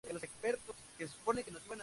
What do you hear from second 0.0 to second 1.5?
Además ha expuesto en Europa y en los Estados